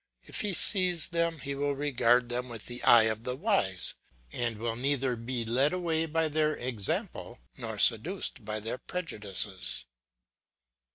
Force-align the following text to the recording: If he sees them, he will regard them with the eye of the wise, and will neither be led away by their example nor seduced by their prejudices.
If 0.23 0.41
he 0.41 0.51
sees 0.55 1.09
them, 1.09 1.41
he 1.41 1.53
will 1.53 1.75
regard 1.75 2.27
them 2.29 2.49
with 2.49 2.65
the 2.65 2.81
eye 2.83 3.03
of 3.03 3.23
the 3.23 3.35
wise, 3.35 3.93
and 4.31 4.57
will 4.57 4.75
neither 4.75 5.15
be 5.15 5.45
led 5.45 5.73
away 5.73 6.07
by 6.07 6.27
their 6.27 6.55
example 6.55 7.37
nor 7.55 7.77
seduced 7.77 8.43
by 8.43 8.61
their 8.61 8.79
prejudices. 8.79 9.85